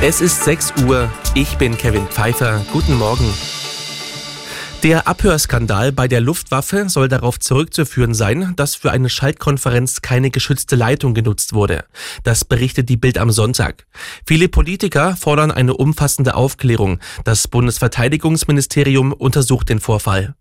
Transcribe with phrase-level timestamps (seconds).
[0.00, 1.10] Es ist 6 Uhr.
[1.34, 2.64] Ich bin Kevin Pfeiffer.
[2.72, 3.34] Guten Morgen.
[4.84, 10.76] Der Abhörskandal bei der Luftwaffe soll darauf zurückzuführen sein, dass für eine Schaltkonferenz keine geschützte
[10.76, 11.84] Leitung genutzt wurde.
[12.22, 13.86] Das berichtet die Bild am Sonntag.
[14.24, 17.00] Viele Politiker fordern eine umfassende Aufklärung.
[17.24, 20.36] Das Bundesverteidigungsministerium untersucht den Vorfall.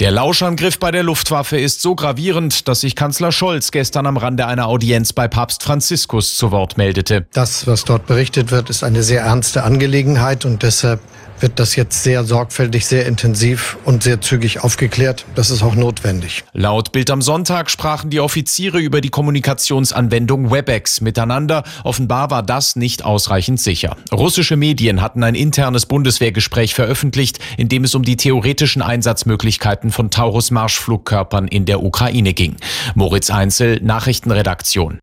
[0.00, 4.46] Der Lauschangriff bei der Luftwaffe ist so gravierend, dass sich Kanzler Scholz gestern am Rande
[4.46, 7.26] einer Audienz bei Papst Franziskus zu Wort meldete.
[7.32, 11.00] Das, was dort berichtet wird, ist eine sehr ernste Angelegenheit und deshalb
[11.42, 15.24] wird das jetzt sehr sorgfältig, sehr intensiv und sehr zügig aufgeklärt.
[15.34, 16.44] Das ist auch notwendig.
[16.52, 21.64] Laut Bild am Sonntag sprachen die Offiziere über die Kommunikationsanwendung WebEx miteinander.
[21.84, 23.96] Offenbar war das nicht ausreichend sicher.
[24.12, 30.10] Russische Medien hatten ein internes Bundeswehrgespräch veröffentlicht, in dem es um die theoretischen Einsatzmöglichkeiten von
[30.10, 32.56] Taurus-Marschflugkörpern in der Ukraine ging.
[32.94, 35.00] Moritz Einzel, Nachrichtenredaktion.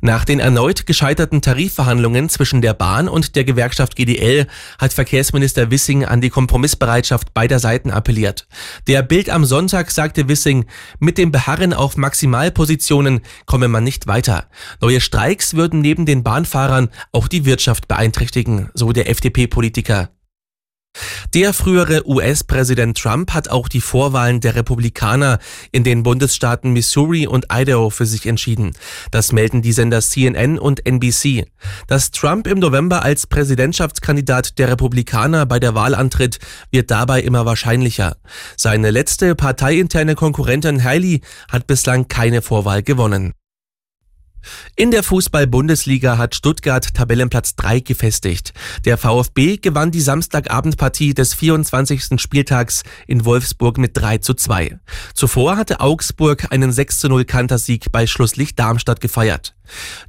[0.00, 4.46] Nach den erneut gescheiterten Tarifverhandlungen zwischen der Bahn und der Gewerkschaft GDL
[4.78, 8.48] hat Verkehrsminister Wissing an die Kompromissbereitschaft beider Seiten appelliert.
[8.88, 10.66] Der Bild am Sonntag sagte Wissing,
[10.98, 14.48] mit dem Beharren auf Maximalpositionen komme man nicht weiter.
[14.80, 20.10] Neue Streiks würden neben den Bahnfahrern auch die Wirtschaft beeinträchtigen, so der FDP-Politiker.
[21.32, 25.38] Der frühere US-Präsident Trump hat auch die Vorwahlen der Republikaner
[25.70, 28.72] in den Bundesstaaten Missouri und Idaho für sich entschieden.
[29.12, 31.46] Das melden die Sender CNN und NBC.
[31.86, 36.40] Dass Trump im November als Präsidentschaftskandidat der Republikaner bei der Wahl antritt,
[36.72, 38.16] wird dabei immer wahrscheinlicher.
[38.56, 43.34] Seine letzte parteiinterne Konkurrentin Haley hat bislang keine Vorwahl gewonnen.
[44.76, 48.52] In der Fußball-Bundesliga hat Stuttgart Tabellenplatz 3 gefestigt.
[48.84, 52.20] Der VfB gewann die Samstagabendpartie des 24.
[52.20, 54.78] Spieltags in Wolfsburg mit 3 zu 2.
[55.14, 59.54] Zuvor hatte Augsburg einen 6 zu 0 Kantersieg bei Schlusslicht Darmstadt gefeiert.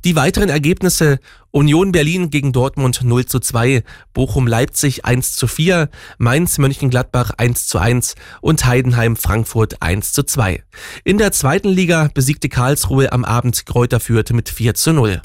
[0.03, 1.19] Die weiteren Ergebnisse
[1.51, 7.67] Union Berlin gegen Dortmund 0 zu 2, Bochum Leipzig 1 zu 4, Mainz Mönchengladbach 1
[7.67, 10.63] zu 1 und Heidenheim Frankfurt 1 zu 2.
[11.03, 15.21] In der zweiten Liga besiegte Karlsruhe am Abend Kräuter Fürth mit 4 zu 0.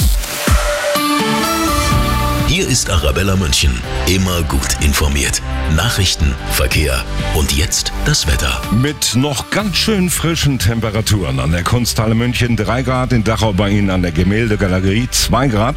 [2.56, 3.70] Hier ist Arabella München.
[4.06, 5.42] Immer gut informiert.
[5.76, 8.62] Nachrichten, Verkehr und jetzt das Wetter.
[8.72, 13.68] Mit noch ganz schön frischen Temperaturen an der Kunsthalle München 3 Grad, in Dachau bei
[13.68, 15.76] Ihnen an der Gemäldegalerie 2 Grad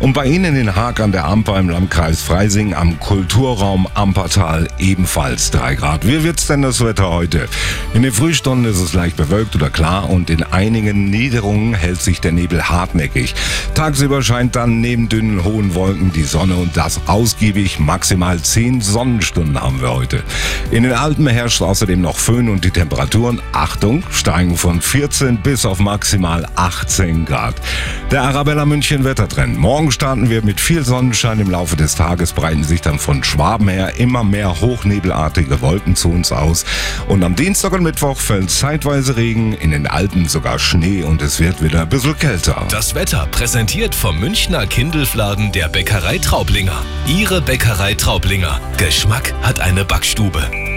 [0.00, 5.50] und bei Ihnen in Haag an der Amper im Landkreis Freising am Kulturraum Ampertal ebenfalls
[5.52, 6.06] 3 Grad.
[6.06, 7.48] Wie wird's denn das Wetter heute?
[7.94, 12.20] In den Frühstunden ist es leicht bewölkt oder klar und in einigen Niederungen hält sich
[12.20, 13.34] der Nebel hartnäckig.
[13.74, 17.78] Tagsüber scheint dann neben dünnen hohen Wolken die Sonne und das ausgiebig.
[17.78, 20.24] Maximal 10 Sonnenstunden haben wir heute.
[20.72, 25.64] In den Alpen herrscht außerdem noch Föhn und die Temperaturen, Achtung, steigen von 14 bis
[25.64, 27.54] auf maximal 18 Grad.
[28.10, 29.58] Der Arabella München Wettertrend.
[29.58, 31.40] Morgen starten wir mit viel Sonnenschein.
[31.40, 36.08] Im Laufe des Tages breiten sich dann von Schwaben her immer mehr hochnebelartige Wolken zu
[36.08, 36.64] uns aus.
[37.06, 41.38] Und am Dienstag und Mittwoch fällt zeitweise Regen, in den Alpen sogar Schnee und es
[41.38, 42.66] wird wieder ein bisschen kälter.
[42.70, 46.80] Das Wetter präsentiert vom Münchner Kindelfladen der Bäckerei Traublinger.
[47.06, 48.58] Ihre Bäckerei Traublinger.
[48.78, 50.67] Geschmack hat eine Backstube.